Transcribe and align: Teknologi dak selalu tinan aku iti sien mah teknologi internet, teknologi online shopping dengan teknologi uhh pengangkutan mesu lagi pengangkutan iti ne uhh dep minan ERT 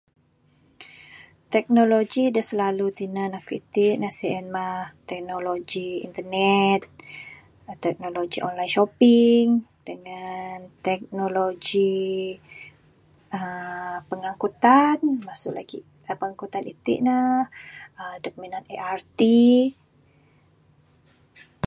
Teknologi 1.53 2.23
dak 2.35 2.45
selalu 2.51 2.85
tinan 2.99 3.31
aku 3.37 3.51
iti 3.61 3.85
sien 4.17 4.45
mah 4.55 4.81
teknologi 5.09 5.89
internet, 6.07 6.79
teknologi 7.85 8.37
online 8.47 8.73
shopping 8.75 9.45
dengan 9.89 10.55
teknologi 10.87 11.99
uhh 13.37 13.95
pengangkutan 14.09 14.97
mesu 15.25 15.49
lagi 15.57 15.77
pengangkutan 16.21 16.63
iti 16.73 16.93
ne 17.07 17.19
uhh 17.99 18.15
dep 18.23 18.35
minan 18.41 18.63
ERT 18.75 19.19